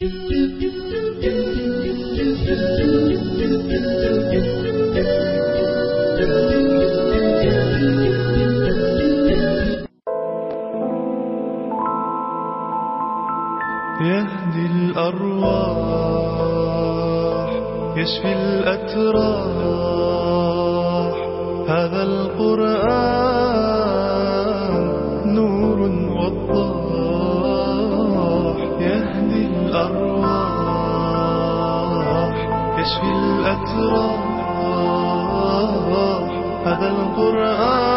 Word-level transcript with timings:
يهدي 0.00 0.10
الأرواح 14.74 15.90
يشفي 17.96 18.32
الأتراح. 18.32 19.58
هذا 21.68 22.02
القرآن 22.02 23.37
الأتراح. 33.38 34.28
هذا 36.66 36.88
القرآن. 36.90 37.87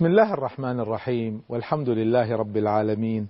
بسم 0.00 0.06
الله 0.06 0.34
الرحمن 0.34 0.80
الرحيم 0.80 1.42
والحمد 1.48 1.88
لله 1.88 2.36
رب 2.36 2.56
العالمين 2.56 3.28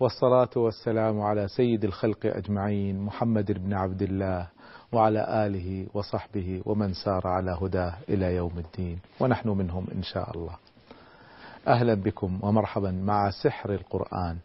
والصلاة 0.00 0.50
والسلام 0.56 1.20
على 1.20 1.48
سيد 1.48 1.84
الخلق 1.84 2.26
أجمعين 2.26 3.00
محمد 3.00 3.52
بن 3.52 3.74
عبد 3.74 4.02
الله 4.02 4.48
وعلى 4.92 5.46
آله 5.46 5.86
وصحبه 5.94 6.62
ومن 6.64 6.92
سار 6.92 7.26
على 7.26 7.58
هداه 7.62 7.94
إلى 8.08 8.34
يوم 8.36 8.58
الدين 8.58 8.98
ونحن 9.20 9.48
منهم 9.48 9.86
إن 9.94 10.02
شاء 10.02 10.30
الله. 10.36 10.56
أهلا 11.68 11.94
بكم 11.94 12.38
ومرحبا 12.42 12.90
مع 12.90 13.30
سحر 13.30 13.74
القرآن 13.74 14.36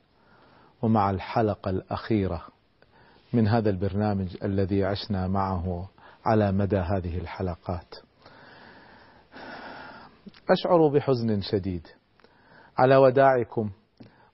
ومع 0.82 1.10
الحلقة 1.10 1.70
الأخيرة 1.70 2.42
من 3.34 3.48
هذا 3.48 3.70
البرنامج 3.70 4.38
الذي 4.44 4.86
عشنا 4.86 5.28
معه 5.28 5.88
على 6.26 6.52
مدى 6.52 6.78
هذه 6.78 7.18
الحلقات. 7.18 7.96
أشعر 10.50 10.88
بحزن 10.88 11.42
شديد 11.42 11.88
على 12.78 12.96
وداعكم 12.96 13.70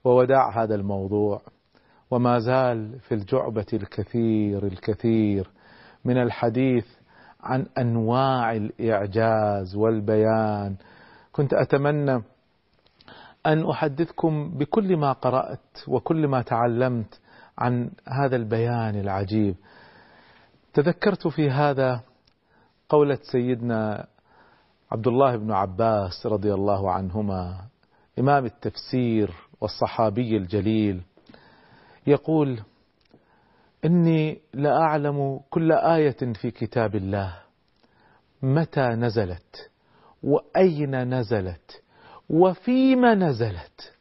ووداع 0.03 0.63
هذا 0.63 0.75
الموضوع 0.75 1.41
وما 2.11 2.39
زال 2.39 2.99
في 2.99 3.15
الجعبة 3.15 3.65
الكثير 3.73 4.65
الكثير 4.67 5.49
من 6.05 6.17
الحديث 6.17 6.85
عن 7.41 7.65
أنواع 7.77 8.51
الإعجاز 8.53 9.75
والبيان. 9.75 10.75
كنت 11.31 11.53
أتمنى 11.53 12.23
أن 13.45 13.69
أحدثكم 13.69 14.49
بكل 14.57 14.97
ما 14.97 15.11
قرأت 15.11 15.87
وكل 15.87 16.27
ما 16.27 16.41
تعلمت 16.41 17.19
عن 17.57 17.91
هذا 18.07 18.35
البيان 18.35 18.95
العجيب. 18.95 19.55
تذكرت 20.73 21.27
في 21.27 21.49
هذا 21.49 22.01
قولة 22.89 23.19
سيدنا 23.31 24.07
عبد 24.91 25.07
الله 25.07 25.35
بن 25.35 25.51
عباس 25.51 26.25
رضي 26.25 26.53
الله 26.53 26.91
عنهما 26.91 27.61
إمام 28.19 28.45
التفسير 28.45 29.33
والصحابي 29.61 30.37
الجليل 30.37 31.01
يقول 32.07 32.59
إني 33.85 34.41
لأعلم 34.53 35.39
كل 35.49 35.71
آية 35.71 36.33
في 36.41 36.51
كتاب 36.51 36.95
الله 36.95 37.33
متى 38.41 38.81
نزلت 38.87 39.69
وأين 40.23 41.13
نزلت 41.19 41.83
وفيما 42.29 43.15
نزلت 43.15 43.93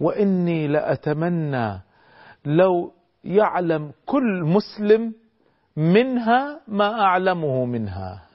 وإني 0.00 0.68
لأتمنى 0.68 1.80
لو 2.44 2.92
يعلم 3.24 3.92
كل 4.06 4.42
مسلم 4.44 5.14
منها 5.76 6.60
ما 6.68 7.00
أعلمه 7.00 7.64
منها. 7.64 8.27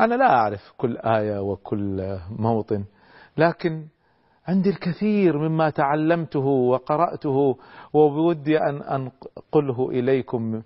أنا 0.00 0.14
لا 0.14 0.30
أعرف 0.34 0.72
كل 0.76 0.96
آية 0.96 1.38
وكل 1.40 2.18
موطن 2.38 2.84
لكن 3.36 3.86
عندي 4.48 4.70
الكثير 4.70 5.38
مما 5.38 5.70
تعلمته 5.70 6.38
وقرأته 6.46 7.56
وبودي 7.92 8.58
أن 8.58 8.82
أنقله 8.82 9.90
إليكم. 9.90 10.62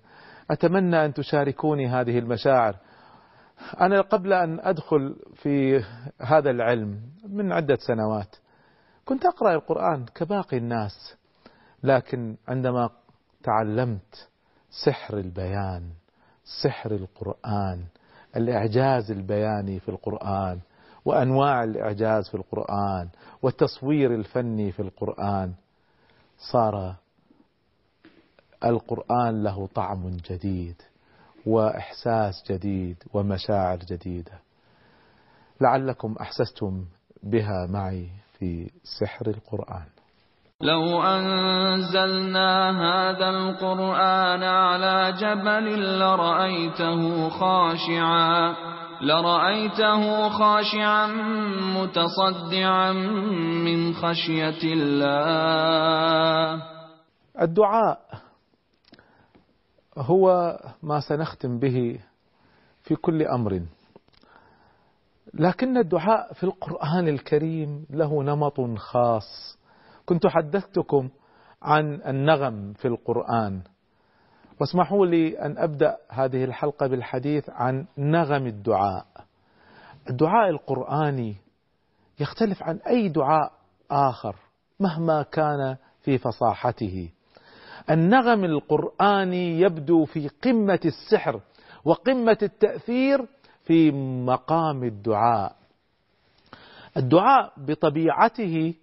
أتمنى 0.51 1.05
أن 1.05 1.13
تشاركوني 1.13 1.87
هذه 1.87 2.19
المشاعر. 2.19 2.75
أنا 3.81 4.01
قبل 4.01 4.33
أن 4.33 4.59
أدخل 4.59 5.15
في 5.35 5.83
هذا 6.21 6.49
العلم 6.49 7.01
من 7.29 7.51
عدة 7.51 7.75
سنوات 7.87 8.35
كنت 9.05 9.25
أقرأ 9.25 9.53
القرآن 9.53 10.05
كباقي 10.05 10.57
الناس 10.57 11.15
لكن 11.83 12.35
عندما 12.47 12.89
تعلمت 13.43 14.29
سحر 14.85 15.17
البيان 15.17 15.89
سحر 16.63 16.91
القرآن 16.91 17.85
الإعجاز 18.35 19.11
البياني 19.11 19.79
في 19.79 19.89
القرآن 19.89 20.59
وأنواع 21.05 21.63
الإعجاز 21.63 22.29
في 22.29 22.35
القرآن 22.35 23.09
والتصوير 23.41 24.15
الفني 24.15 24.71
في 24.71 24.81
القرآن 24.81 25.53
صار 26.51 26.95
القرآن 28.65 29.43
له 29.43 29.67
طعم 29.67 30.17
جديد 30.29 30.81
وإحساس 31.45 32.43
جديد 32.51 33.03
ومشاعر 33.13 33.77
جديدة. 33.77 34.39
لعلكم 35.61 36.15
أحسستم 36.21 36.85
بها 37.23 37.65
معي 37.65 38.09
في 38.39 38.71
سحر 38.99 39.27
القرآن. 39.27 39.85
لو 40.65 41.03
أنزلنا 41.03 42.51
هذا 42.69 43.29
القرآن 43.29 44.43
على 44.43 45.13
جبل 45.19 45.99
لرأيته 45.99 47.29
خاشعا 47.29 48.55
لرأيته 49.01 50.29
خاشعا 50.29 51.07
متصدعا 51.77 52.91
من 53.65 53.93
خشية 53.93 54.63
الله. 54.63 56.61
الدعاء 57.41 57.99
هو 59.97 60.57
ما 60.83 60.99
سنختم 60.99 61.59
به 61.59 61.99
في 62.83 62.95
كل 62.95 63.23
أمر. 63.23 63.61
لكن 65.33 65.77
الدعاء 65.77 66.33
في 66.33 66.43
القرآن 66.43 67.07
الكريم 67.07 67.85
له 67.89 68.23
نمط 68.23 68.77
خاص. 68.77 69.54
كنت 70.05 70.27
حدثتكم 70.27 71.09
عن 71.61 72.01
النغم 72.07 72.73
في 72.73 72.87
القرآن. 72.87 73.61
واسمحوا 74.61 75.05
لي 75.05 75.39
أن 75.39 75.57
أبدأ 75.57 75.97
هذه 76.09 76.43
الحلقة 76.43 76.87
بالحديث 76.87 77.49
عن 77.49 77.85
نغم 77.97 78.47
الدعاء. 78.47 79.05
الدعاء 80.09 80.49
القرآني 80.49 81.35
يختلف 82.19 82.63
عن 82.63 82.75
أي 82.77 83.09
دعاء 83.09 83.51
آخر 83.91 84.35
مهما 84.79 85.21
كان 85.23 85.77
في 86.01 86.17
فصاحته. 86.17 87.09
النغم 87.89 88.43
القرآني 88.43 89.59
يبدو 89.59 90.05
في 90.05 90.27
قمة 90.27 90.79
السحر 90.85 91.41
وقمة 91.85 92.37
التأثير 92.43 93.25
في 93.63 93.91
مقام 94.25 94.83
الدعاء. 94.83 95.55
الدعاء 96.97 97.53
بطبيعته 97.57 98.73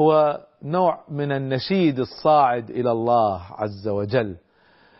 هو 0.00 0.40
نوع 0.62 1.04
من 1.08 1.32
النشيد 1.32 1.98
الصاعد 1.98 2.70
إلى 2.70 2.92
الله 2.92 3.42
عز 3.50 3.88
وجل. 3.88 4.36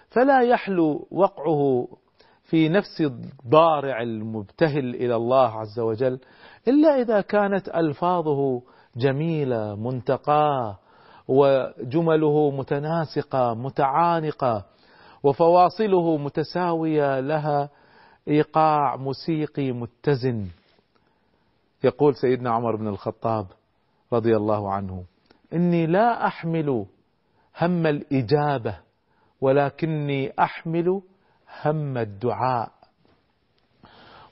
فلا 0.09 0.43
يحلو 0.43 1.07
وقعه 1.11 1.89
في 2.45 2.69
نفس 2.69 3.01
الضارع 3.01 4.03
المبتهل 4.03 4.95
إلى 4.95 5.17
الله 5.17 5.49
عز 5.49 5.81
وجل 5.81 6.21
إلا 6.69 7.01
إذا 7.01 7.21
كانت 7.21 7.69
ألفاظه 7.69 8.63
جميلة 8.97 9.77
منتقاة 9.77 10.79
وجمله 11.29 12.51
متناسقة 12.51 13.55
متعانقة 13.55 14.65
وفواصله 15.23 16.17
متساوية 16.17 17.21
لها 17.21 17.71
إيقاع 18.29 18.97
موسيقي 18.97 19.73
متزن. 19.73 20.47
يقول 21.85 22.17
سيدنا 22.17 22.51
عمر 22.51 22.77
بن 22.77 22.89
الخطاب 22.89 23.47
رضي 24.15 24.37
الله 24.37 24.73
عنه. 24.73 25.05
إني 25.53 25.87
لا 25.87 26.27
أحمل 26.27 26.87
هم 27.61 27.87
الإجابة 27.87 28.79
ولكني 29.41 30.33
أحمل 30.39 31.03
هم 31.65 31.99
الدعاء. 31.99 32.71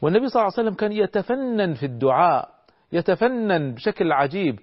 والنبي 0.03 0.29
صلى 0.29 0.43
الله 0.43 0.53
عليه 0.53 0.63
وسلم 0.63 0.75
كان 0.75 0.93
يتفنن 0.93 1.75
في 1.75 1.87
الدعاء 1.87 2.49
يتفنن 2.93 3.75
بشكل 3.75 4.13
عجيب. 4.13 4.59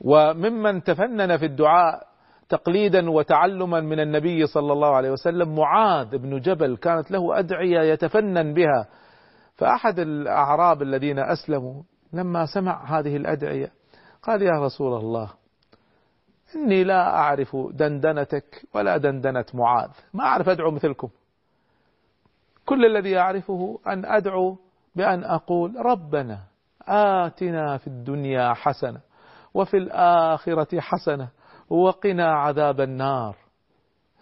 وممن 0.00 0.82
تفنن 0.82 1.36
في 1.36 1.46
الدعاء 1.46 2.06
تقليدا 2.48 3.10
وتعلما 3.10 3.80
من 3.80 4.00
النبي 4.00 4.46
صلى 4.46 4.72
الله 4.72 4.96
عليه 4.96 5.10
وسلم 5.10 5.54
معاذ 5.54 6.18
بن 6.18 6.40
جبل 6.40 6.76
كانت 6.76 7.10
له 7.10 7.38
أدعية 7.38 7.80
يتفنن 7.80 8.54
بها. 8.54 8.88
فأحد 9.54 9.98
الأعراب 9.98 10.82
الذين 10.82 11.18
أسلموا 11.18 11.82
لما 12.12 12.46
سمع 12.46 12.98
هذه 12.98 13.16
الأدعية 13.16 13.72
قال 14.22 14.42
يا 14.42 14.64
رسول 14.64 14.96
الله 14.96 15.30
إني 16.56 16.84
لا 16.84 17.16
أعرف 17.16 17.56
دندنتك 17.56 18.62
ولا 18.74 18.96
دندنة 18.96 19.44
معاذ 19.54 19.90
ما 20.14 20.24
أعرف 20.24 20.48
أدعو 20.48 20.70
مثلكم. 20.70 21.08
كل 22.66 22.86
الذي 22.86 23.18
أعرفه 23.18 23.78
أن 23.86 24.04
أدعو 24.04 24.58
بأن 24.96 25.24
أقول 25.24 25.76
ربنا 25.76 26.38
آتنا 26.88 27.76
في 27.76 27.86
الدنيا 27.86 28.54
حسنة 28.54 29.00
وفي 29.54 29.76
الآخرة 29.76 30.80
حسنة 30.80 31.28
وقنا 31.70 32.32
عذاب 32.32 32.80
النار. 32.80 33.36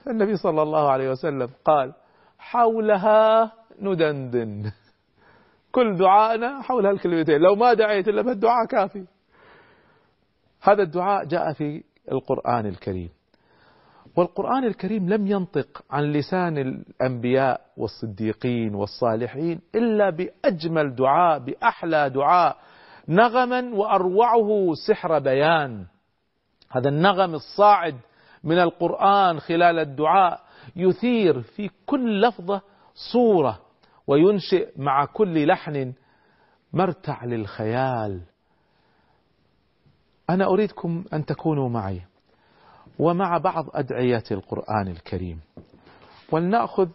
النبي 0.06 0.36
صلى 0.36 0.62
الله 0.62 0.90
عليه 0.90 1.10
وسلم 1.10 1.50
قال 1.64 1.94
حولها 2.38 3.52
ندندن. 3.80 4.72
كل 5.72 5.96
دعائنا 5.96 6.62
حول 6.62 6.86
هالكلمتين 6.86 7.40
لو 7.40 7.54
ما 7.54 7.74
دعيت 7.74 8.08
إلا 8.08 8.22
بالدعاء 8.22 8.66
كافي. 8.66 9.06
هذا 10.60 10.82
الدعاء 10.82 11.24
جاء 11.24 11.52
في 11.52 11.82
القرآن 12.12 12.66
الكريم. 12.66 13.10
والقرآن 14.16 14.64
الكريم 14.64 15.08
لم 15.08 15.26
ينطق 15.26 15.84
عن 15.90 16.12
لسان 16.12 16.58
الأنبياء 16.58 17.60
والصديقين 17.76 18.74
والصالحين 18.74 19.60
إلا 19.74 20.10
بأجمل 20.10 20.94
دعاء 20.94 21.38
بأحلى 21.38 22.10
دعاء 22.10 22.56
نغما 23.08 23.74
وأروعه 23.74 24.74
سحر 24.86 25.18
بيان. 25.18 25.86
هذا 26.70 26.88
النغم 26.88 27.34
الصاعد 27.34 27.94
من 28.44 28.58
القرآن 28.58 29.40
خلال 29.40 29.78
الدعاء 29.78 30.40
يثير 30.76 31.40
في 31.40 31.70
كل 31.86 32.20
لفظة 32.20 32.60
صورة 33.12 33.58
وينشئ 34.06 34.68
مع 34.76 35.04
كل 35.04 35.46
لحن 35.46 35.92
مرتع 36.72 37.24
للخيال. 37.24 38.20
أنا 40.30 40.44
أريدكم 40.46 41.04
أن 41.12 41.24
تكونوا 41.24 41.68
معي 41.68 42.02
ومع 42.98 43.38
بعض 43.38 43.64
أدعية 43.74 44.22
القرآن 44.30 44.88
الكريم. 44.88 45.40
ولنأخذ 46.32 46.88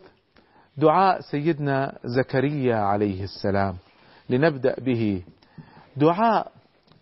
دعاء 0.78 1.20
سيدنا 1.32 2.00
زكريا 2.04 2.76
عليه 2.76 3.24
السلام 3.24 3.76
لنبدأ 4.30 4.76
به. 4.80 5.24
دعاء 5.98 6.52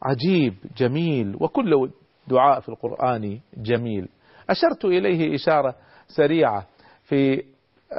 عجيب 0.01 0.55
جميل 0.77 1.35
وكل 1.39 1.91
دعاء 2.27 2.59
في 2.59 2.69
القرآن 2.69 3.39
جميل. 3.57 4.09
أشرت 4.49 4.85
إليه 4.85 5.35
إشارة 5.35 5.75
سريعة 6.07 6.65
في 7.03 7.43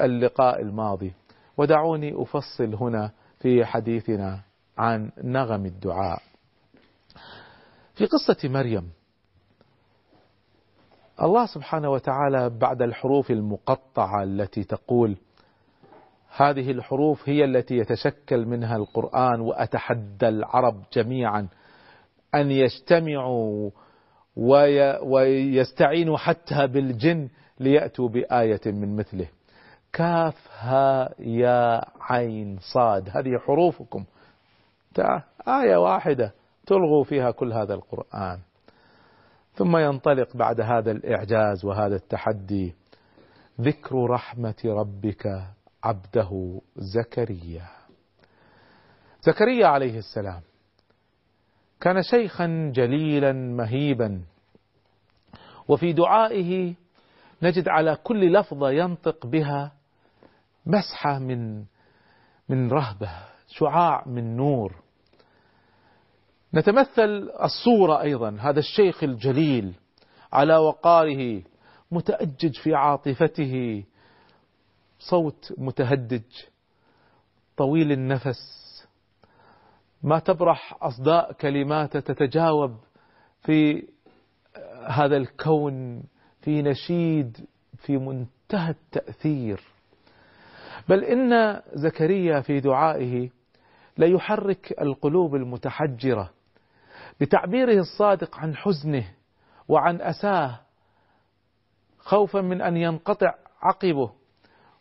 اللقاء 0.03 0.61
الماضي 0.63 1.13
ودعوني 1.57 2.23
أفصل 2.23 2.75
هنا 2.75 3.11
في 3.41 3.65
حديثنا 3.65 4.41
عن 4.79 5.11
نغم 5.25 5.67
الدعاء. 5.67 6.23
في 7.95 8.07
قصة 8.07 8.49
مريم. 8.49 8.91
الله 11.23 11.47
سبحانه 11.47 11.91
وتعالى 11.91 12.51
بعد 12.51 12.83
الحروف 12.83 13.31
المقطعة 13.31 14.23
التي 14.23 14.65
تقول 14.65 15.17
هذه 16.37 16.71
الحروف 16.71 17.29
هي 17.29 17.45
التي 17.45 17.77
يتشكل 17.77 18.47
منها 18.47 18.77
القرآن 18.77 19.41
وأتحدى 19.41 20.29
العرب 20.29 20.83
جميعا 20.93 21.49
أن 22.35 22.51
يجتمعوا 22.51 23.71
ويستعينوا 25.03 26.19
حتى 26.19 26.67
بالجن 26.67 27.29
ليأتوا 27.61 28.09
بآية 28.09 28.61
من 28.67 28.97
مثله. 28.97 29.29
كاف 29.93 30.49
ها 30.59 31.15
يا 31.19 31.85
عين 32.01 32.59
صاد 32.73 33.09
هذه 33.09 33.39
حروفكم. 33.39 34.05
آية 35.49 35.77
واحدة. 35.77 36.33
تلغوا 36.67 37.05
فيها 37.05 37.31
كل 37.31 37.53
هذا 37.53 37.75
القرآن. 37.75 38.39
ثم 39.55 39.77
ينطلق 39.77 40.37
بعد 40.37 40.61
هذا 40.61 40.91
الإعجاز 40.91 41.65
وهذا 41.65 41.97
التحدي 41.97 42.75
ذكر 43.61 44.11
رحمة 44.11 44.63
ربك 44.65 45.47
عبده 45.85 46.61
زكريا. 46.77 47.67
زكريا 49.23 49.67
عليه 49.67 49.99
السلام 49.99 50.41
كان 51.81 52.03
شيخا 52.03 52.73
جليلا 52.75 53.33
مهيبا 53.33 54.23
وفي 55.69 55.93
دعائه 55.93 56.75
نجد 57.43 57.69
على 57.69 57.97
كل 58.03 58.33
لفظة 58.33 58.71
ينطق 58.71 59.27
بها 59.27 59.73
مسحة 60.67 61.19
من 61.19 61.65
من 62.49 62.71
رهبة 62.71 63.11
شعاع 63.49 64.05
من 64.07 64.37
نور. 64.37 64.83
نتمثل 66.55 67.31
الصورة 67.43 68.03
أيضا. 68.03 68.37
هذا 68.41 68.59
الشيخ 68.59 69.05
الجليل 69.05 69.75
على 70.33 70.57
وقاره 70.57 71.43
متأجج 71.91 72.57
في 72.63 72.75
عاطفته 72.75 73.85
صوت 74.99 75.55
متهدج 75.59 76.23
طويل 77.57 77.93
النفس. 77.93 78.63
ما 80.03 80.19
تبرح 80.19 80.77
أصداء 80.83 81.33
كلماته 81.33 82.01
تتجاوب 82.01 82.77
في 83.43 83.89
هذا 84.87 85.17
الكون 85.17 86.03
في 86.41 86.63
نشيد 86.63 87.47
في 87.77 87.99
منتهى 87.99 88.71
التأثير. 88.71 89.61
بل 90.89 91.05
إن 91.05 91.63
زكريا 91.75 92.41
في 92.41 92.61
دعائه 92.61 93.31
ليحرك 93.99 94.75
القلوب 94.81 95.35
المتحجرة. 95.35 96.31
بتعبيره 97.23 97.79
الصادق 97.81 98.39
عن 98.39 98.57
حزنه 98.57 99.05
وعن 99.69 100.01
أساه 100.01 100.61
خوفا 101.99 102.41
من 102.41 102.63
أن 102.63 102.77
ينقطع 102.77 103.35
عقبه 103.63 104.11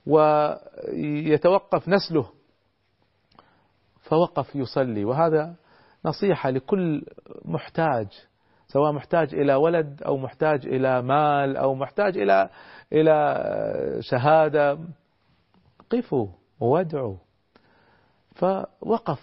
ويتوقف 0.06 1.90
نسله 1.90 2.30
فوقف 4.02 4.56
يصلي. 4.56 5.06
وهذا 5.06 5.56
نصيحة 6.06 6.50
لكل 6.50 7.06
محتاج 7.46 8.08
سواء 8.68 8.92
محتاج 8.92 9.36
إلى 9.36 9.54
ولد 9.56 10.04
أو 10.04 10.18
محتاج 10.18 10.66
إلى 10.66 11.02
مال 11.02 11.58
أو 11.58 11.76
محتاج 11.76 12.18
إلى 12.18 12.50
إلى 12.94 13.44
شهادة 14.00 14.80
قفوا 15.90 16.28
وادعوا. 16.60 17.18
فوقف 18.36 19.20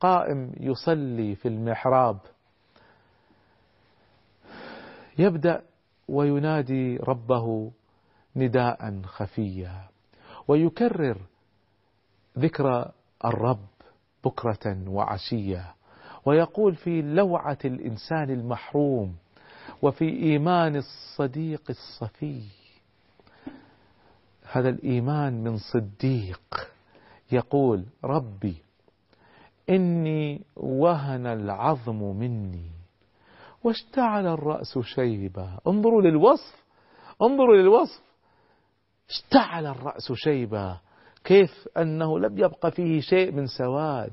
قائم 0.00 0.52
يصلي 0.60 1.34
في 1.34 1.48
المحراب. 1.48 2.18
يبدأ 5.18 5.62
وينادي 6.08 6.96
ربه 6.96 7.72
نداء 8.36 9.02
خفيا 9.04 9.88
ويكرر 10.48 11.20
ذكر 12.38 12.92
الرب 13.24 13.66
بكرة 14.24 14.88
وعشية 14.88 15.74
ويقول 16.24 16.74
في 16.74 17.02
لوعة 17.02 17.58
الإنسان 17.64 18.30
المحروم 18.30 19.16
وفي 19.82 20.04
إيمان 20.04 20.76
الصديق 20.76 21.62
الصفي 21.70 22.42
هذا 24.52 24.68
الإيمان 24.68 25.44
من 25.44 25.56
صديق 25.58 26.70
يقول 27.32 27.84
ربي 28.04 28.56
إني 29.70 30.40
وهن 30.56 31.26
العظم 31.26 32.16
مني. 32.16 32.70
واشتعل 33.66 34.26
الرأس 34.26 34.78
شيبا 34.78 35.58
انظروا 35.66 36.02
للوصف. 36.02 36.64
انظروا 37.22 37.56
للوصف. 37.56 38.02
اشتعل 39.08 39.66
الرأس 39.66 40.12
شيبا 40.12 40.78
كيف 41.24 41.68
أنه 41.78 42.18
لم 42.18 42.38
يبق 42.38 42.66
فيه 42.66 43.00
شيء 43.00 43.32
من 43.32 43.46
سواد. 43.46 44.12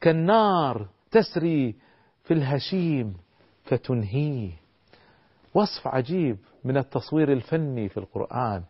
كالنار 0.00 0.88
تسري 1.10 1.74
في 2.24 2.34
الهشيم 2.34 3.16
فتنهيه. 3.64 4.50
وصف 5.54 5.86
عجيب 5.86 6.38
من 6.64 6.76
التصوير 6.76 7.32
الفني 7.32 7.88
في 7.88 7.96
القرآن. 7.96 8.62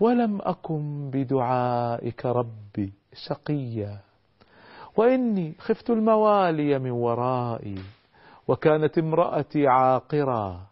ولم 0.00 0.40
أكن 0.42 1.10
بدعائك 1.10 2.26
ربي 2.26 2.92
شقيا. 3.12 4.00
وإني 4.96 5.54
خفت 5.58 5.90
الموالي 5.90 6.78
من 6.78 6.90
ورائي. 6.90 7.78
وكانت 8.48 8.98
امرأتي 8.98 9.66
عاقرا 9.66 10.66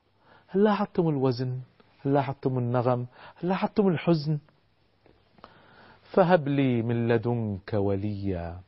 هل 0.48 0.64
لاحظتم 0.64 1.08
الوزن؟ 1.08 1.58
هل 2.02 2.12
لاحظتم 2.14 2.58
النغم؟ 2.58 3.06
هل 3.36 3.48
لاحظتم 3.48 3.88
الحزن؟ 3.88 4.38
فهب 6.02 6.48
لي 6.48 6.82
من 6.82 7.08
لدنك 7.08 7.74
وليا. 7.74 8.60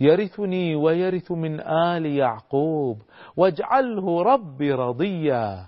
يرثني 0.00 0.74
ويرث 0.74 1.32
من 1.32 1.60
آل 1.60 2.06
يعقوب. 2.06 3.02
واجعله 3.36 4.22
ربي 4.22 4.72
رضيا. 4.72 5.66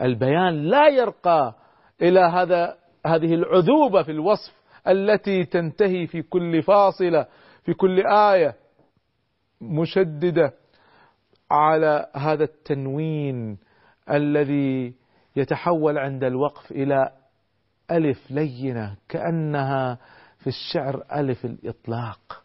البيان 0.00 0.62
لا 0.62 0.88
يرقى 0.88 1.54
إلى 2.02 2.20
هذا 2.20 2.76
هذه 3.06 3.34
العذوبة 3.34 4.02
في 4.02 4.10
الوصف 4.10 4.62
التي 4.88 5.44
تنتهي 5.44 6.06
في 6.06 6.22
كل 6.22 6.62
فاصلة 6.62 7.26
في 7.64 7.74
كل 7.74 8.06
آية 8.06 8.54
مشددة. 9.60 10.61
على 11.52 12.06
هذا 12.14 12.44
التنوين 12.44 13.58
الذي 14.10 14.94
يتحول 15.36 15.98
عند 15.98 16.24
الوقف 16.24 16.70
إلى 16.70 17.12
ألف 17.90 18.30
لينة 18.30 18.96
كأنها 19.08 19.98
في 20.38 20.46
الشعر 20.46 21.04
ألف 21.12 21.44
الإطلاق. 21.44 22.44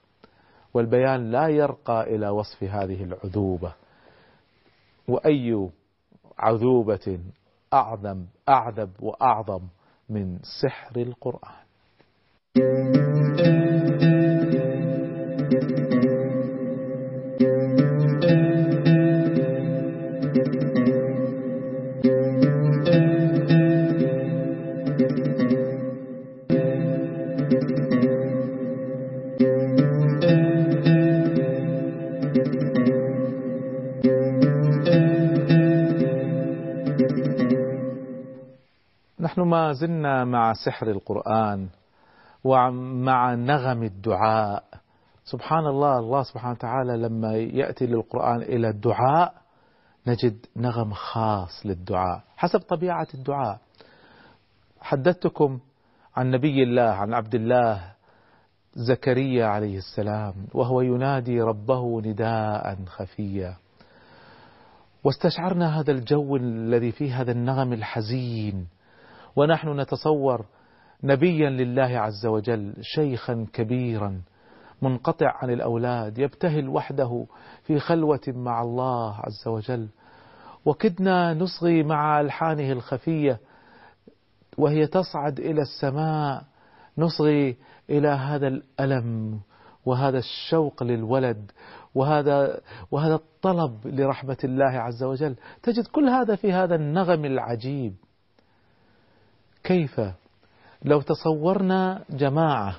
والبيان 0.74 1.32
لا 1.32 1.48
يرقى 1.48 2.16
إلى 2.16 2.30
وصف 2.30 2.64
هذه 2.64 3.04
العذوبة. 3.04 3.74
وأي 5.08 5.70
عذوبة 6.40 7.20
أعظم 7.74 8.26
أعذب 8.50 8.92
وأعظم 9.00 9.62
من 10.10 10.40
سحر 10.62 10.96
القرآن. 11.02 11.68
زلنا 39.80 40.26
مع 40.26 40.54
سحر 40.54 40.88
القرآن 40.88 41.70
ومع 42.44 43.34
نغم 43.34 43.84
الدعاء. 43.84 44.64
سبحان 45.26 45.66
الله 45.66 46.00
الله 46.00 46.24
سبحانه 46.24 46.52
وتعالى 46.52 46.98
لما 46.98 47.36
يأتي 47.36 47.86
للقرآن 47.86 48.42
إلى 48.42 48.70
الدعاء 48.70 49.34
نجد 50.08 50.46
نغم 50.56 50.94
خاص 50.94 51.66
للدعاء 51.66 52.24
حسب 52.38 52.60
طبيعة 52.60 53.08
الدعاء. 53.14 53.60
حدثتكم 54.82 55.60
عن 56.16 56.32
نبي 56.32 56.64
الله 56.64 56.82
عن 56.82 57.14
عبد 57.14 57.36
الله 57.36 57.94
زكريا 58.74 59.46
عليه 59.46 59.78
السلام 59.78 60.34
وهو 60.54 60.82
ينادي 60.82 61.42
ربه 61.42 62.02
نداء 62.02 62.78
خفيا. 62.86 63.58
واستشعرنا 65.04 65.80
هذا 65.80 65.92
الجو 65.92 66.36
الذي 66.36 66.92
فيه 66.92 67.22
هذا 67.22 67.32
النغم 67.32 67.74
الحزين 67.74 68.68
ونحن 69.38 69.80
نتصور 69.80 70.46
نبيا 71.04 71.50
لله 71.50 72.00
عز 72.00 72.26
وجل 72.26 72.74
شيخا 72.82 73.48
كبيرا 73.54 74.22
منقطع 74.82 75.34
عن 75.42 75.50
الأولاد 75.50 76.18
يبتهل 76.18 76.70
وحده 76.70 77.26
في 77.64 77.80
خلوة 77.80 78.22
مع 78.28 78.62
الله 78.62 79.16
عز 79.16 79.48
وجل. 79.48 79.88
وكدنا 80.66 81.34
نصغي 81.34 81.84
مع 81.84 82.22
ألحانه 82.22 82.72
الخفية 82.72 83.40
وهي 84.58 84.88
تصعد 84.88 85.40
إلى 85.40 85.62
السماء 85.62 86.44
نصغي 86.98 87.58
إلى 87.90 88.08
هذا 88.08 88.48
الألم 88.48 89.40
وهذا 89.86 90.18
الشوق 90.18 90.84
للولد 90.84 91.52
وهذا 91.96 92.62
وهذا 92.92 93.16
الطلب 93.16 93.88
لرحمة 93.88 94.38
الله 94.44 94.80
عز 94.80 95.04
وجل. 95.04 95.36
تجد 95.64 95.88
كل 95.88 96.10
هذا 96.10 96.36
في 96.36 96.54
هذا 96.54 96.76
النغم 96.76 97.26
العجيب. 97.26 97.94
كيف؟ 99.68 100.02
لو 100.86 101.02
تصورنا 101.02 102.04
جماعة 102.10 102.76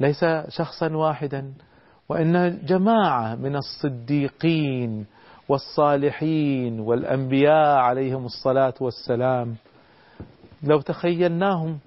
ليس 0.00 0.24
شخصا 0.48 0.88
واحدا 0.96 1.52
وإن 2.08 2.58
جماعة 2.64 3.34
من 3.34 3.56
الصديقين 3.56 5.06
والصالحين 5.48 6.80
والأنبياء 6.80 7.78
عليهم 7.78 8.24
الصلاة 8.24 8.74
والسلام 8.80 9.56
لو 10.62 10.80
تخيلناهم 10.80 11.78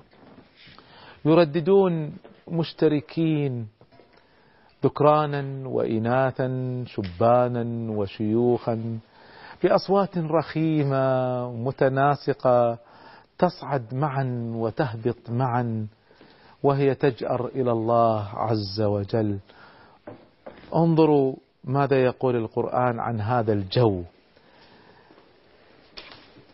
يرددون 1.25 2.13
مشتركين 2.47 3.67
ذكرانا 4.83 5.67
وإناثا 5.67 6.47
شبانا 6.87 7.91
وشيوخا 7.91 8.99
بأصوات 9.63 10.17
رخيمة 10.17 11.51
متناسقة 11.51 12.77
تصعد 13.39 13.93
معا 13.93 14.51
وتهبط 14.55 15.29
معا 15.29 15.87
وهي 16.63 16.95
تجأر 16.95 17.47
إلى 17.47 17.71
الله 17.71 18.27
عز 18.33 18.81
وجل. 18.81 19.39
انظروا 20.75 21.35
ماذا 21.63 22.03
يقول 22.03 22.35
القرآن 22.35 22.99
عن 22.99 23.21
هذا 23.21 23.53
الجو. 23.53 24.03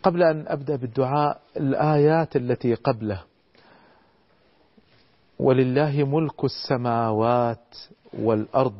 قبل 0.02 0.22
أن 0.22 0.44
أبدأ 0.48 0.76
بالدعاء 0.76 1.40
الآيات 1.56 2.36
التي 2.36 2.74
قبله. 2.74 3.22
ولله 5.38 6.04
ملك 6.04 6.44
السماوات 6.44 7.76
والأرض 8.18 8.74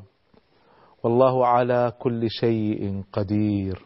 والله 1.02 1.46
على 1.46 1.92
كل 1.98 2.30
شيء 2.30 3.02
قدير. 3.12 3.84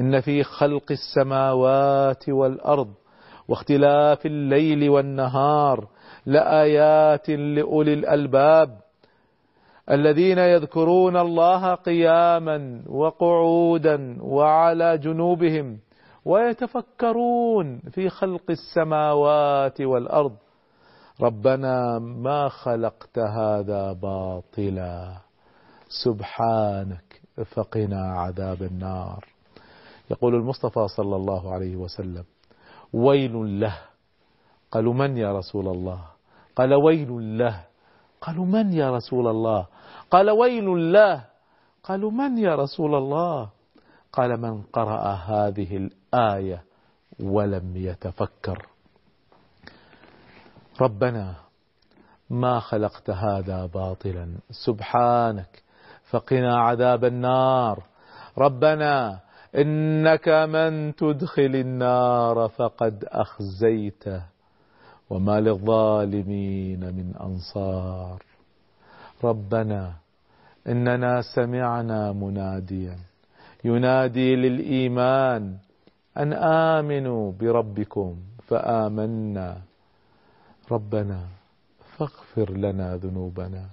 إن 0.00 0.20
في 0.20 0.42
خلق 0.42 0.90
السماوات 0.90 2.28
والأرض 2.28 2.94
واختلاف 3.48 4.26
الليل 4.26 4.90
والنهار 4.90 5.88
لآيات 6.26 7.30
لأولي 7.30 7.92
الألباب 7.94 8.78
الذين 9.90 10.38
يذكرون 10.38 11.16
الله 11.16 11.74
قياما 11.74 12.82
وقعودا 12.88 14.22
وعلى 14.22 14.98
جنوبهم 14.98 15.78
ويتفكرون 16.24 17.78
في 17.78 18.08
خلق 18.08 18.50
السماوات 18.50 19.80
والأرض. 19.80 20.36
ربنا 21.20 21.98
ما 21.98 22.48
خلقت 22.48 23.18
هذا 23.18 23.92
باطلا. 23.92 25.16
سبحانك 26.04 27.20
فقنا 27.54 28.20
عذاب 28.20 28.62
النار. 28.62 29.24
يقول 30.10 30.34
المصطفى 30.34 30.88
صلى 30.96 31.16
الله 31.16 31.54
عليه 31.54 31.76
وسلم 31.76 32.24
ويل 32.94 33.60
له. 33.60 33.78
قالوا 34.70 34.94
من 34.94 35.16
يا 35.18 35.32
رسول 35.34 35.66
الله؟ 35.68 36.00
قال 36.56 36.74
ويل 36.74 37.38
له. 37.38 37.64
قالوا 38.20 38.46
من 38.46 38.72
يا 38.72 38.90
رسول 38.90 39.26
الله؟ 39.26 39.66
قال 40.10 40.30
ويل 40.30 40.92
له. 40.92 41.24
قالوا 41.82 42.10
من 42.10 42.38
يا 42.38 42.54
رسول 42.54 42.94
الله؟ 42.94 43.48
قال 44.12 44.30
من 44.40 44.62
قرأ 44.62 45.02
هذه 45.26 45.76
الآية 45.76 46.62
ولم 47.20 47.76
يتفكر. 47.76 48.58
ربنا 50.80 51.34
ما 52.30 52.60
خلقت 52.60 53.10
هذا 53.10 53.66
باطلا. 53.66 54.26
سبحانك 54.50 55.62
فقنا 56.10 56.58
عذاب 56.58 57.04
النار. 57.04 57.82
ربنا 58.38 59.23
إنك 59.54 60.28
من 60.28 60.94
تدخل 60.94 61.54
النار 61.54 62.48
فقد 62.48 63.04
أخزيته 63.08 64.22
وما 65.10 65.40
للظالمين 65.40 66.80
من 66.80 67.14
أنصار. 67.20 68.22
ربنا 69.24 69.92
إننا 70.66 71.22
سمعنا 71.22 72.12
مناديا. 72.12 72.98
ينادي 73.64 74.36
للإيمان 74.36 75.56
أن 76.18 76.32
آمنوا 76.32 77.32
بربكم 77.32 78.16
فآمنا. 78.48 79.56
ربنا 80.70 81.20
فاغفر 81.96 82.50
لنا 82.50 82.96
ذنوبنا 82.96 83.64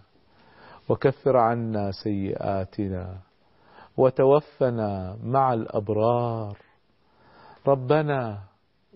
وكفر 0.89 1.37
عنا 1.37 1.91
سيئاتنا. 1.91 3.30
وتوفنا 4.01 5.17
مع 5.23 5.53
الأبرار. 5.53 6.57
ربنا 7.67 8.39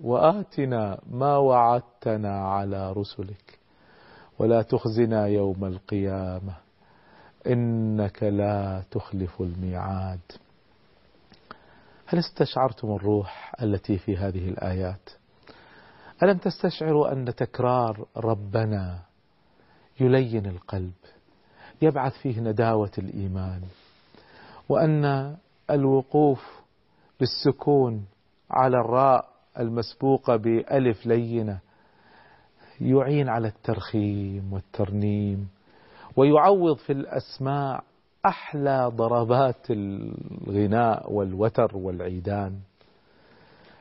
وآتنا 0.04 1.02
ما 1.12 1.38
وعدتنا 1.38 2.48
على 2.48 2.92
رسلك. 2.94 3.60
ولا 4.40 4.62
تخزنا 4.62 5.28
يوم 5.28 5.66
القيامة. 5.66 6.54
إنك 7.48 8.24
لا 8.24 8.84
تخلف 8.92 9.42
الميعاد. 9.42 10.20
هل 12.06 12.20
استشعرتم 12.20 12.92
الروح 12.96 13.54
التي 13.62 13.98
في 13.98 14.18
هذه 14.18 14.50
الآيات؟ 14.50 15.10
ألم 16.24 16.38
تستشعروا 16.38 17.12
أن 17.12 17.36
تكرار 17.36 18.06
ربنا 18.18 19.00
يلين 20.00 20.46
القلب 20.46 20.94
يبعث 21.82 22.14
فيه 22.14 22.40
نداوة 22.40 22.92
الإيمان؟ 22.98 23.62
وأن 24.70 25.36
الوقوف 25.70 26.62
بالسكون 27.20 28.06
على 28.52 28.78
الراء 28.78 29.30
المسبوقة 29.60 30.36
بألف 30.36 31.06
لينة 31.06 31.60
يعين 32.82 33.30
على 33.30 33.48
الترخيم 33.48 34.54
والترنيم 34.54 35.48
ويعوض 36.16 36.78
في 36.78 36.94
الأسماع 36.94 37.82
أحلى 38.26 38.92
ضربات 38.96 39.68
الغناء 39.70 41.12
والوتر 41.12 41.78
والعيدان. 41.78 42.60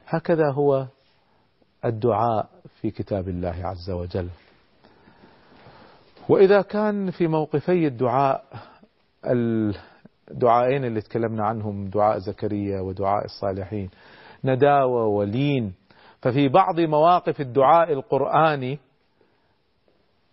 هكذا 0.06 0.50
هو 0.50 0.86
الدعاء 1.84 2.48
في 2.80 2.90
كتاب 2.90 3.28
الله 3.28 3.54
عز 3.66 3.90
وجل. 3.90 4.28
وإذا 6.28 6.62
كان 6.62 7.10
في 7.10 7.26
موقفي 7.26 7.86
الدعاء 7.86 8.44
الدعائين 10.30 10.84
اللي 10.84 11.00
تكلمنا 11.00 11.46
عنهم 11.46 11.88
دعاء 11.88 12.18
زكريا 12.18 12.80
ودعاء 12.80 13.24
الصالحين 13.24 13.90
نداوة 14.44 15.06
ولين. 15.06 15.74
ففي 16.22 16.48
بعض 16.48 16.80
مواقف 16.80 17.40
الدعاء 17.40 17.92
القرآني 17.92 18.78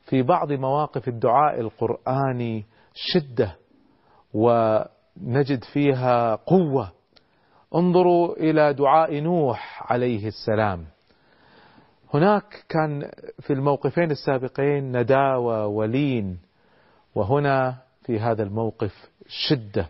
في 0.06 0.22
بعض 0.22 0.52
مواقف 0.52 1.08
الدعاء 1.08 1.60
القرآني 1.60 2.66
شدة 2.94 3.56
ونجد 4.34 5.64
فيها 5.74 6.36
قوة. 6.36 6.92
انظروا 7.76 8.36
إلى 8.38 8.74
دعاء 8.74 9.20
نوح 9.20 9.92
عليه 9.92 10.28
السلام. 10.28 10.86
هناك 12.14 12.66
كان 12.70 13.12
في 13.40 13.54
الموقفين 13.54 14.12
السابقين 14.12 14.98
نداوة 14.98 15.68
ولين 15.68 16.40
وهنا 17.16 17.78
في 18.04 18.20
هذا 18.20 18.44
الموقف 18.44 19.10
شدة. 19.28 19.90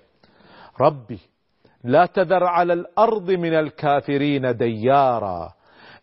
ربي 0.82 1.20
لا 1.84 2.06
تذر 2.06 2.44
على 2.44 2.74
الأرض 2.74 3.32
من 3.32 3.54
الكافرين 3.54 4.58
ديارا. 4.58 5.54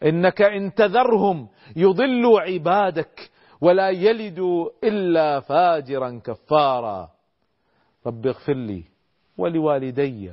إنك 0.02 0.42
إن 0.42 0.74
تذرهم 0.74 1.48
يضلوا 1.76 2.40
عبادك 2.40 3.30
ولا 3.60 3.90
يلدوا 3.90 4.70
إلا 4.84 5.40
فاجرا 5.40 6.20
كفارا. 6.24 7.10
رب 8.06 8.26
اغفر 8.26 8.54
لي 8.54 8.84
ولوالدي 9.38 10.32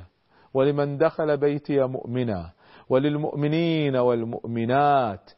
ولمن 0.54 0.98
دخل 0.98 1.36
بيتي 1.36 1.80
مؤمنا 1.80 2.50
وللمؤمنين 2.88 3.96
والمؤمنات 3.96 5.30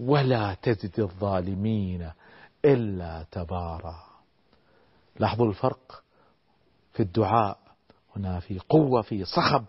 ولا 0.00 0.56
تزد 0.62 1.00
الظالمين 1.00 2.10
إلا 2.64 3.24
تبارا. 3.32 4.05
لاحظوا 5.18 5.46
الفرق 5.48 6.02
في 6.92 7.02
الدعاء. 7.02 7.58
هنا 8.16 8.40
في 8.40 8.58
قوة 8.58 9.02
في 9.02 9.24
صخب 9.24 9.64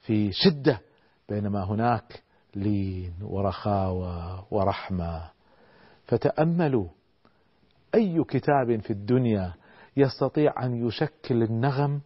في 0.00 0.32
شدة 0.32 0.80
بينما 1.28 1.64
هناك 1.64 2.22
لين 2.54 3.12
ورخاوة 3.22 4.44
ورحمة. 4.50 5.30
فتأملوا 6.06 6.88
أي 7.94 8.24
كتاب 8.24 8.80
في 8.80 8.90
الدنيا 8.90 9.52
يستطيع 9.96 10.64
أن 10.64 10.86
يشكل 10.86 11.42
النغم 11.42 12.00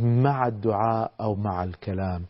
مع 0.00 0.46
الدعاء 0.46 1.12
أو 1.20 1.34
مع 1.34 1.64
الكلام. 1.64 2.24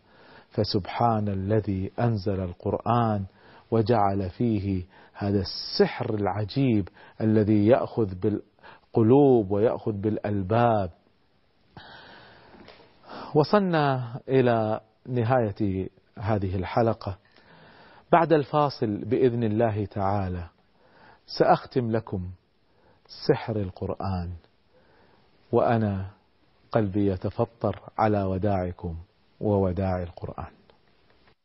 فسبحان 0.51 1.29
الذي 1.29 1.93
أنزل 2.01 2.41
القرآن 2.41 3.25
وجعل 3.71 4.31
فيه 4.31 4.85
هذا 5.13 5.41
السحر 5.41 6.15
العجيب 6.15 6.89
الذي 7.21 7.67
يأخذ 7.67 8.15
بالقلوب 8.89 9.51
ويأخذ 9.51 9.93
بالألباب 9.93 10.91
وصلنا 13.35 14.21
إلى 14.29 14.81
نهاية 15.07 15.89
هذه 16.19 16.57
الحلقة 16.57 17.19
بعد 18.13 18.33
الفاصل 18.33 19.05
بإذن 19.05 19.45
الله 19.45 19.85
تعالى 19.85 20.45
سأختم 21.39 21.91
لكم 21.91 22.31
سحر 23.29 23.57
القرآن 23.57 24.33
وأنا 25.53 26.07
قلبي 26.73 27.07
يتفطر 27.07 27.81
على 27.99 28.23
وداعكم 28.23 28.97
ووداع 29.41 30.03
القرآن. 30.03 30.53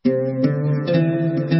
نحن 0.07 1.52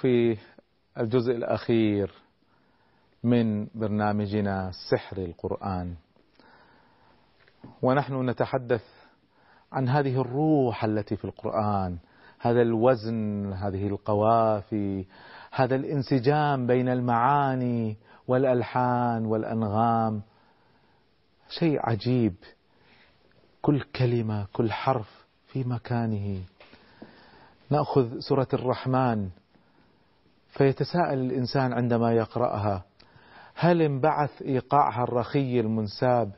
في 0.00 0.38
الجزء 0.98 1.32
الأخير 1.32 2.10
من 3.24 3.66
برنامجنا 3.74 4.70
سحر 4.90 5.16
القرآن. 5.16 5.94
ونحن 7.82 8.30
نتحدث 8.30 8.84
عن 9.72 9.88
هذه 9.88 10.20
الروح 10.20 10.84
التي 10.84 11.16
في 11.16 11.24
القرآن 11.24 11.98
هذا 12.38 12.62
الوزن 12.62 13.52
هذه 13.52 13.86
القوافي 13.86 15.04
هذا 15.52 15.76
الانسجام 15.76 16.66
بين 16.66 16.88
المعاني 16.88 17.96
والألحان 18.28 19.26
والأنغام. 19.26 20.22
شيء 21.48 21.78
عجيب 21.82 22.34
كل 23.62 23.80
كلمة 23.80 24.46
كل 24.52 24.72
حرف 24.72 25.26
في 25.46 25.64
مكانه. 25.64 26.42
نأخذ 27.70 28.18
سورة 28.18 28.48
الرحمن. 28.52 29.30
فيتساءل 30.48 31.18
الإنسان 31.18 31.72
عندما 31.72 32.12
يقرأها 32.12 32.84
هل 33.54 33.82
انبعث 33.82 34.42
إيقاعها 34.42 35.02
الرخي 35.02 35.60
المنساب 35.60 36.32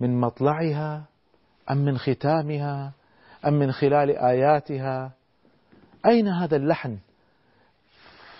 من 0.00 0.20
مطلعها 0.20 1.04
أم 1.70 1.78
من 1.78 1.98
ختامها 1.98 2.92
أم 3.46 3.52
من 3.52 3.72
خلال 3.72 4.10
آياتها؟ 4.18 5.12
أين 6.06 6.28
هذا 6.28 6.56
اللحن؟ 6.56 6.98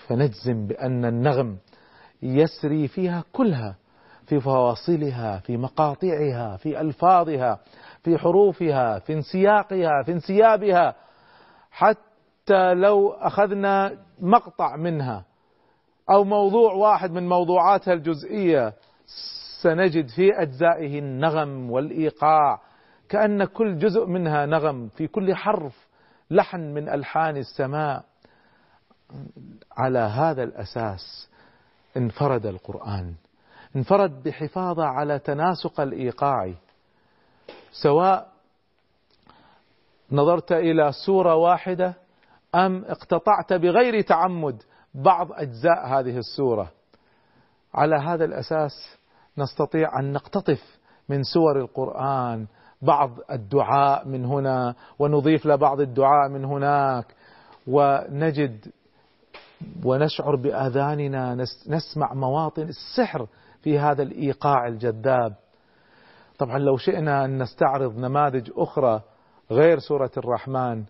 فنجزم 0.07 0.67
بأن 0.67 1.05
النغم 1.05 1.57
يسري 2.23 2.87
فيها 2.87 3.23
كلها 3.33 3.75
في 4.25 4.39
فواصلها 4.39 5.39
في 5.39 5.57
مقاطعها 5.57 6.57
في 6.57 6.81
ألفاظها 6.81 7.59
في 8.03 8.17
حروفها 8.17 8.99
في 8.99 9.13
انسياقها 9.13 10.03
في 10.03 10.11
انسيابها 10.11 10.95
حتى 11.71 12.12
لو 12.51 13.11
أخذنا 13.11 13.97
مقطع 14.19 14.75
منها 14.75 15.25
أو 16.11 16.23
موضوع 16.23 16.73
واحد 16.73 17.11
من 17.11 17.29
موضوعاتها 17.29 17.93
الجزئية 17.93 18.73
سنجد 19.61 20.07
في 20.07 20.41
أجزائه 20.41 20.99
النغم 20.99 21.71
والإيقاع. 21.71 22.61
كأن 23.09 23.45
كل 23.45 23.77
جزء 23.77 24.05
منها 24.05 24.45
نغم 24.45 24.87
في 24.87 25.07
كل 25.07 25.35
حرف 25.35 25.87
لحن 26.31 26.59
من 26.59 26.89
ألحان 26.89 27.37
السماء. 27.37 28.03
على 29.77 29.99
هذا 29.99 30.43
الأساس 30.43 31.29
انفرد 31.97 32.45
القرآن. 32.45 33.13
انفرد 33.75 34.23
بحفاظه 34.23 34.85
على 34.85 35.19
تناسق 35.19 35.79
الإيقاع. 35.79 36.53
سواء 37.71 38.29
نظرت 40.11 40.51
إلى 40.51 40.91
سورة 41.05 41.35
واحدة 41.35 42.02
أم 42.55 42.85
اقتطعت 42.87 43.53
بغير 43.53 44.01
تعمد 44.01 44.63
بعض 44.93 45.31
أجزاء 45.31 45.87
هذه 45.87 46.17
السورة؟ 46.17 46.71
على 47.73 47.95
هذا 47.95 48.25
الأساس 48.25 48.97
نستطيع 49.37 49.99
أن 49.99 50.13
نقتطف 50.13 50.79
من 51.09 51.23
سور 51.23 51.59
القرآن 51.59 52.47
بعض 52.81 53.11
الدعاء 53.31 54.07
من 54.07 54.25
هنا 54.25 54.75
ونضيف 54.99 55.45
لبعض 55.45 55.81
الدعاء 55.81 56.29
من 56.29 56.45
هناك 56.45 57.05
ونجد 57.67 58.71
ونشعر 59.85 60.35
بآذاننا 60.35 61.45
نسمع 61.67 62.13
مواطن 62.13 62.61
السحر 62.61 63.27
في 63.61 63.79
هذا 63.79 64.03
الإيقاع 64.03 64.67
الجذاب. 64.67 65.33
طبعا 66.39 66.57
لو 66.57 66.77
شئنا 66.77 67.25
أن 67.25 67.41
نستعرض 67.41 67.97
نماذج 67.97 68.51
أخرى 68.55 69.01
غير 69.51 69.79
سورة 69.79 70.11
الرحمن 70.17 70.83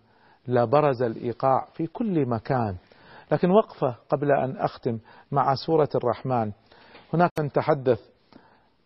لبرز 0.48 1.02
الإيقاع 1.02 1.66
في 1.74 1.86
كل 1.86 2.28
مكان. 2.28 2.76
لكن 3.32 3.50
وقفة 3.50 3.96
قبل 4.08 4.32
أن 4.32 4.56
أختم 4.56 4.98
مع 5.32 5.54
سورة 5.54 5.88
الرحمن. 5.94 6.52
هناك 7.12 7.30
نتحدث 7.40 8.00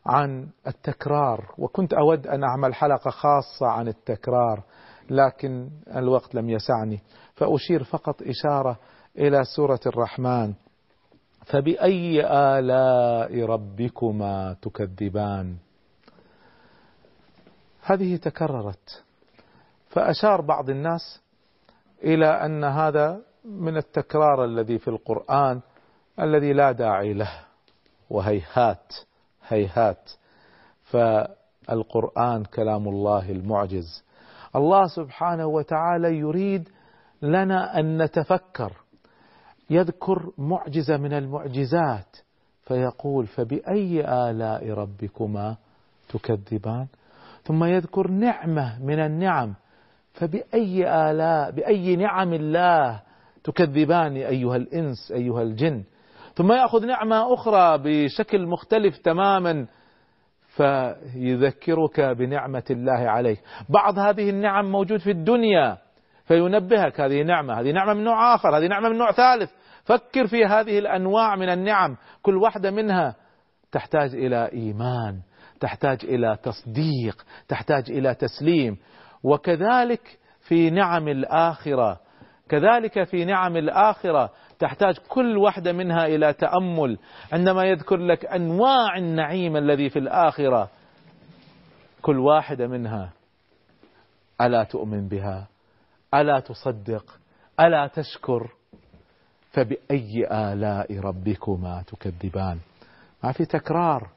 عن 0.07 0.49
التكرار 0.66 1.55
وكنت 1.59 1.94
أود 1.94 2.27
أن 2.27 2.44
أعمل 2.44 2.75
حلقة 2.75 3.11
خاصة 3.11 3.66
عن 3.66 3.88
التكرار 3.88 4.62
لكن 5.11 5.71
الوقت 5.97 6.35
لم 6.35 6.51
يسعني. 6.51 7.01
فأشير 7.35 7.85
فقط 7.85 8.23
إشارة 8.23 8.79
إلى 9.18 9.44
سورة 9.57 9.81
الرحمن. 9.87 10.55
فبأي 11.47 12.27
آلاء 12.27 13.44
ربكما 13.44 14.57
تكذبان؟ 14.62 15.57
هذه 17.83 18.16
تكررت. 18.16 19.05
فأشار 19.88 20.40
بعض 20.40 20.71
الناس 20.71 21.23
إلى 22.04 22.26
أن 22.26 22.64
هذا 22.64 23.20
من 23.44 23.76
التكرار 23.76 24.44
الذي 24.44 24.78
في 24.78 24.88
القرآن 24.88 25.61
الذي 26.20 26.52
لا 26.52 26.72
داعي 26.72 27.12
له 27.12 27.30
وهيهات 28.11 28.94
هيهات. 29.48 30.11
فالقرآن 30.82 32.44
كلام 32.44 32.88
الله 32.88 33.30
المعجز. 33.30 34.04
الله 34.56 34.87
سبحانه 34.87 35.46
وتعالى 35.46 36.18
يريد 36.18 36.68
لنا 37.22 37.78
أن 37.78 38.02
نتفكر. 38.02 38.72
يذكر 39.70 40.30
معجزة 40.38 40.96
من 40.96 41.12
المعجزات 41.12 42.16
فيقول 42.62 43.26
فبأي 43.26 44.00
آلاء 44.30 44.70
ربكما 44.70 45.56
تكذبان؟ 46.08 46.87
ثم 47.44 47.64
يذكر 47.64 48.08
نعمة 48.08 48.82
من 48.84 48.98
النعم 48.98 49.54
فبأي 50.18 51.11
آلاء 51.11 51.50
بأي 51.50 51.96
نعم 51.96 52.33
الله 52.33 53.00
تكذبان 53.44 54.16
أيها 54.16 54.57
الإنس 54.57 55.12
أيها 55.12 55.42
الجن. 55.42 55.85
ثم 56.35 56.52
يأخذ 56.52 56.87
نعمة 56.87 57.35
أخرى 57.35 57.78
بشكل 57.85 58.46
مختلف 58.46 58.98
تماما 58.98 59.66
فيذكرك 60.57 62.00
بنعمة 62.00 62.64
الله 62.70 63.11
عليك. 63.11 63.40
بعض 63.68 63.98
هذه 63.98 64.31
النعم 64.31 64.72
موجود 64.72 65.00
في 65.00 65.11
الدنيا 65.11 65.78
فينبهك 66.24 67.00
هذه 67.00 67.22
نعمة. 67.22 67.61
هذه 67.61 67.72
نعمة 67.72 67.94
من 67.94 68.04
نوع 68.04 68.35
آخر 68.35 68.59
هذه 68.59 68.66
نعمة 68.66 68.88
من 68.88 68.98
نوع 68.98 69.12
ثالث. 69.12 69.50
فكر 69.85 70.26
في 70.26 70.44
هذه 70.44 70.78
الأنواع 70.78 71.37
من 71.37 71.48
النعم. 71.48 71.96
كل 72.22 72.37
واحدة 72.37 72.70
منها 72.70 73.14
تحتاج 73.72 74.14
إلى 74.14 74.52
إيمان 74.52 75.20
تحتاج 75.61 75.98
إلى 76.04 76.38
تصديق 76.42 77.24
تحتاج 77.48 77.90
إلى 77.90 78.14
تسليم. 78.14 78.76
وكذلك 79.22 80.18
في 80.40 80.70
نعم 80.70 81.09
الآخرة. 81.09 82.00
كذلك 82.48 83.04
في 83.04 83.24
نعم 83.24 83.57
الآخرة 83.57 84.31
تحتاج 84.59 84.98
كل 85.09 85.37
واحدة 85.37 85.72
منها 85.72 86.07
إلى 86.07 86.33
تأمل. 86.33 86.98
عندما 87.33 87.64
يذكر 87.64 87.96
لك 87.96 88.24
أنواع 88.24 88.96
النعيم 88.96 89.57
الذي 89.57 89.90
في 89.90 89.98
الآخرة 89.98 90.68
كل 92.02 92.18
واحدة 92.18 92.66
منها 92.66 93.11
ألا 94.40 94.64
تؤمن 94.64 95.09
بها؟ 95.09 95.46
ألا 96.14 96.40
تصدق؟ 96.40 97.18
ألا 97.61 97.87
تشكر؟ 97.87 98.50
فبأي 99.50 100.26
آلاء 100.33 100.98
ربكما 100.98 101.83
تكذبان؟ 101.87 102.59
ما 103.24 103.33
في 103.33 103.44
تكرار. 103.44 104.09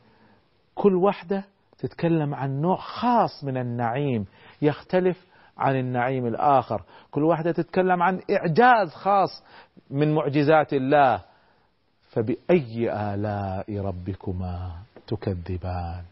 كل 0.75 0.95
واحدة 0.95 1.43
تتكلم 1.81 2.35
عن 2.35 2.61
نوع 2.61 2.75
خاص 2.75 3.43
من 3.43 3.57
النعيم 3.57 4.25
يختلف 4.61 5.25
عن 5.57 5.79
النعيم 5.79 6.27
الآخر. 6.27 6.83
كل 7.11 7.23
واحدة 7.23 7.51
تتكلم 7.51 8.03
عن 8.03 8.21
إعجاز 8.31 8.93
خاص 8.93 9.43
من 9.89 10.15
معجزات 10.15 10.73
الله. 10.73 11.21
فبأي 12.09 12.93
آلاء 13.13 13.77
ربكما 13.79 14.71
تكذبان؟ 15.07 16.03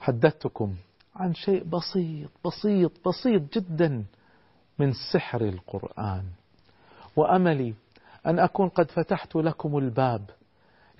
حدثتكم 0.00 0.74
عن 1.16 1.34
شيء 1.34 1.64
بسيط 1.64 2.30
بسيط 2.46 3.08
بسيط 3.08 3.58
جدا 3.58 4.04
من 4.78 4.92
سحر 5.12 5.40
القرآن. 5.40 6.24
وأملي 7.16 7.74
أن 8.26 8.38
أكون 8.38 8.68
قد 8.68 8.90
فتحت 8.90 9.36
لكم 9.36 9.78
الباب 9.78 10.30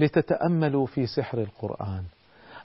لتتأملوا 0.01 0.87
في 0.87 1.07
سحر 1.07 1.39
القرآن. 1.39 2.05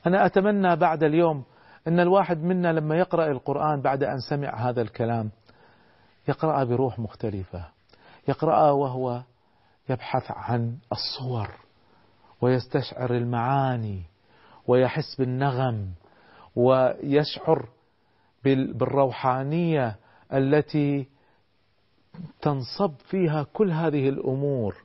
أنا 0.05 0.25
أتمنى 0.25 0.75
بعد 0.75 1.03
اليوم 1.03 1.43
أن 1.88 1.99
الواحد 1.99 2.43
منا 2.43 2.73
لما 2.73 2.95
يقرأ 2.95 3.31
القرآن 3.31 3.81
بعد 3.81 4.03
أن 4.03 4.19
سمع 4.19 4.69
هذا 4.69 4.81
الكلام 4.81 5.31
يقرأ 6.27 6.63
بروح 6.63 6.99
مختلفة. 6.99 7.65
يقرأ 8.27 8.71
وهو 8.71 9.21
يبحث 9.89 10.31
عن 10.31 10.77
الصور 10.91 11.51
ويستشعر 12.41 13.15
المعاني 13.15 14.03
ويحس 14.67 15.15
بالنغم 15.15 15.91
ويشعر 16.55 17.69
بالروحانية 18.43 19.95
التي 20.33 21.07
تنصب 22.41 22.93
فيها 23.10 23.43
كل 23.53 23.71
هذه 23.71 24.10
الأمور 24.10 24.75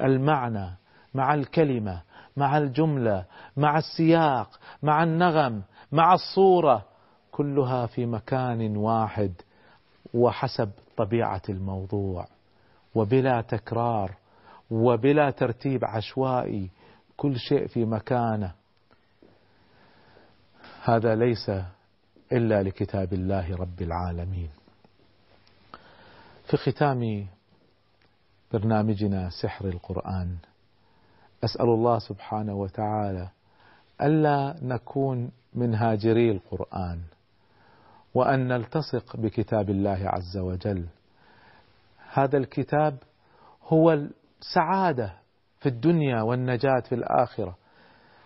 المعنى 0.00 0.70
مع 1.14 1.34
الكلمة. 1.34 2.02
مع 2.36 2.58
الجملة 2.58 3.24
مع 3.56 3.78
السياق 3.78 4.60
مع 4.82 5.02
النغم 5.02 5.62
مع 5.92 6.14
الصورة 6.14 6.84
كلها 7.32 7.86
في 7.86 8.06
مكان 8.06 8.76
واحد 8.76 9.32
وحسب 10.14 10.70
طبيعة 10.96 11.42
الموضوع. 11.48 12.26
وبلا 12.94 13.40
تكرار 13.40 14.14
وبلا 14.70 15.30
ترتيب 15.30 15.84
عشوائي 15.84 16.70
كل 17.16 17.38
شيء 17.38 17.66
في 17.66 17.84
مكانه. 17.84 18.52
هذا 20.84 21.14
ليس 21.14 21.50
إلا 22.32 22.62
لكتاب 22.62 23.12
الله 23.12 23.56
رب 23.56 23.82
العالمين. 23.82 24.50
في 26.46 26.56
ختام 26.56 27.26
برنامجنا 28.52 29.30
سحر 29.42 29.64
القرآن 29.68 30.36
أسأل 31.44 31.64
الله 31.68 31.98
سبحانه 31.98 32.54
وتعالى 32.54 33.28
ألا 34.02 34.56
نكون 34.62 35.30
من 35.54 35.74
هاجري 35.74 36.30
القرآن 36.30 37.00
وأن 38.14 38.48
نلتصق 38.48 39.16
بكتاب 39.16 39.70
الله 39.70 39.98
عز 40.02 40.36
وجل. 40.36 40.86
هذا 42.12 42.38
الكتاب 42.38 42.96
هو 43.68 43.92
السعادة 43.92 45.12
في 45.60 45.68
الدنيا 45.68 46.22
والنجاة 46.22 46.80
في 46.88 46.94
الآخرة 46.94 47.56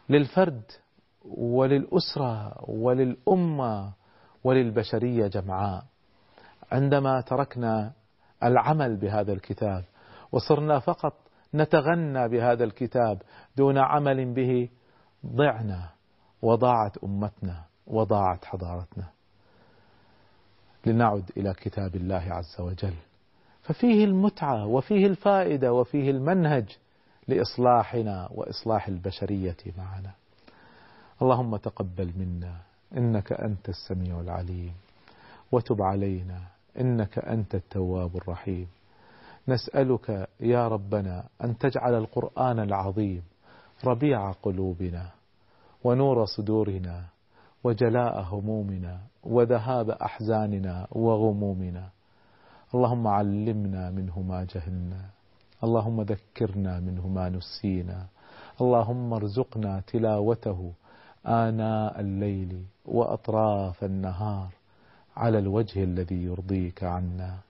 للفرد 0.08 0.62
وللأسرة 1.38 2.54
وللأمة 2.70 3.92
وللبشرية 4.44 5.26
جمعاء. 5.26 5.84
عندما 6.72 7.20
تركنا 7.20 7.92
العمل 8.42 8.96
بهذا 8.96 9.32
الكتاب 9.32 9.84
وصرنا 10.32 10.78
فقط 10.78 11.14
نتغنى 11.54 12.28
بهذا 12.28 12.64
الكتاب 12.64 13.22
دون 13.56 13.78
عمل 13.78 14.34
به. 14.34 14.68
ضعنا 15.26 15.88
وضاعت 16.42 16.98
أمتنا 17.04 17.64
وضاعت 17.86 18.44
حضارتنا. 18.44 19.04
لنعد 20.86 21.30
إلى 21.36 21.54
كتاب 21.54 21.96
الله 21.96 22.24
عز 22.32 22.60
وجل. 22.60 22.94
ففيه 23.62 24.04
المتعة 24.04 24.66
وفيه 24.66 25.06
الفائدة 25.06 25.72
وفيه 25.72 26.10
المنهج 26.10 26.78
لإصلاحنا 27.28 28.28
وإصلاح 28.30 28.88
البشرية 28.88 29.56
معنا. 29.78 30.10
اللهم 31.22 31.56
تقبل 31.56 32.12
منا. 32.16 32.56
إنك 32.96 33.32
أنت 33.32 33.68
السميع 33.68 34.20
العليم. 34.20 34.72
وتب 35.52 35.82
علينا. 35.82 36.40
إنك 36.80 37.18
أنت 37.18 37.54
التواب 37.54 38.16
الرحيم. 38.16 38.66
نسألك 39.50 40.28
يا 40.40 40.68
ربنا 40.68 41.24
أن 41.44 41.58
تجعل 41.58 41.94
القرآن 41.94 42.58
العظيم 42.58 43.22
ربيع 43.84 44.32
قلوبنا 44.32 45.04
ونور 45.84 46.24
صدورنا 46.24 47.04
وجلاء 47.64 48.20
همومنا 48.20 49.00
وذهاب 49.24 49.90
أحزاننا 49.90 50.86
وغمومنا. 50.92 51.84
اللهم 52.74 53.06
علمنا 53.06 53.90
منه 53.90 54.16
ما 54.22 54.46
جهلنا. 54.54 55.02
اللهم 55.64 56.02
ذكرنا 56.02 56.80
منه 56.80 57.08
ما 57.08 57.28
نسينا. 57.28 58.06
اللهم 58.60 59.14
ارزقنا 59.14 59.80
تلاوته 59.80 60.72
آناء 61.26 62.00
الليل 62.00 62.64
وأطراف 62.84 63.84
النهار 63.84 64.50
على 65.16 65.38
الوجه 65.38 65.84
الذي 65.84 66.22
يرضيك 66.24 66.84
عنا. 66.84 67.49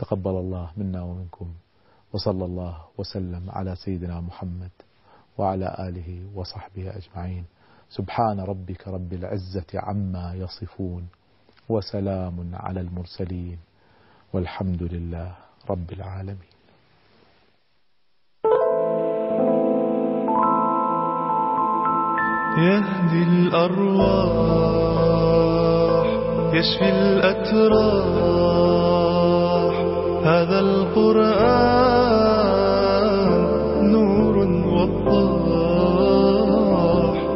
تقبل 0.00 0.30
الله 0.30 0.70
منا 0.76 1.02
ومنكم. 1.02 1.48
وصلى 2.12 2.44
الله 2.44 2.76
وسلم 2.98 3.50
على 3.50 3.76
سيدنا 3.76 4.20
محمد 4.20 4.70
وعلى 5.38 5.76
آله 5.78 6.26
وصحبه 6.34 6.96
أجمعين. 6.96 7.44
سبحان 7.90 8.40
ربك 8.40 8.88
رب 8.88 9.12
العزة 9.12 9.66
عما 9.74 10.34
يصفون 10.34 11.08
وسلام 11.68 12.50
على 12.54 12.80
المرسلين. 12.80 13.58
والحمد 14.32 14.82
لله 14.82 15.34
رب 15.70 15.92
العالمين. 15.92 16.50
يهدي 22.58 23.22
الأرواح 23.22 24.46
يشفي 26.54 26.90
الأتراح 26.90 28.99
هذا 30.24 30.60
القرآن 30.60 32.10
نور 33.92 34.36
وضاح 34.76 35.94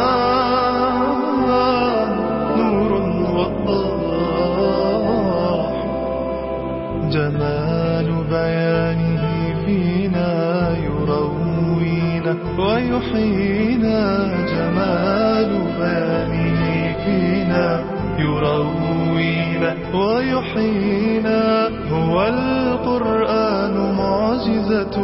ويحيينا 12.90 14.28
جمال 14.50 15.50
بيانه 15.78 16.94
فينا 17.04 17.84
يروينا 18.18 19.74
ويحيينا. 19.94 21.68
هو 21.92 22.22
القرآن 22.22 23.74
معجزة 23.98 24.96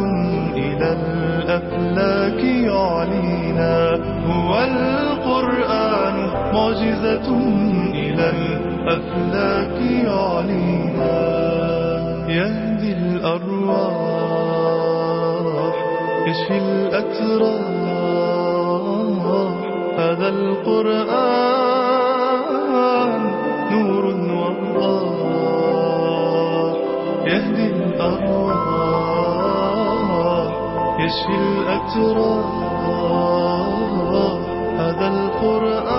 إلى 0.55 0.97
الأفلاك 0.99 2.43
يعلينا. 2.43 3.99
هو 4.27 4.51
القرآن 4.63 6.15
معجزة 6.53 7.29
إلى 7.93 8.31
الأفلاك 8.37 9.81
يعلينا. 10.05 11.17
يهدي 12.29 12.91
الأرواح 12.93 14.26
يشفي 16.27 16.57
الأتراح 16.57 17.67
هذا 19.97 20.27
القرآن 20.29 22.01
نور 23.71 24.03
وضاح 24.75 25.57
يهدي 27.27 27.67
الأرواح 27.67 28.57
يشفي 30.99 31.35
الأتراح 31.35 32.45
هذا 34.79 35.07
القرآن 35.07 35.96